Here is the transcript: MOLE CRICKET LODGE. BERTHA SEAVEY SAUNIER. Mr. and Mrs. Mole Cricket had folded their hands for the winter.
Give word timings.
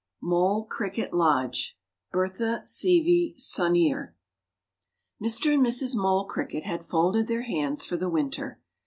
MOLE 0.19 0.65
CRICKET 0.65 1.13
LODGE. 1.13 1.77
BERTHA 2.11 2.63
SEAVEY 2.65 3.35
SAUNIER. 3.37 4.15
Mr. 5.21 5.53
and 5.53 5.63
Mrs. 5.63 5.95
Mole 5.95 6.25
Cricket 6.25 6.63
had 6.63 6.83
folded 6.83 7.27
their 7.27 7.43
hands 7.43 7.85
for 7.85 7.97
the 7.97 8.09
winter. 8.09 8.59